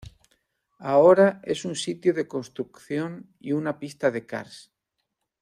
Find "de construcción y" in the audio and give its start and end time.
2.15-3.51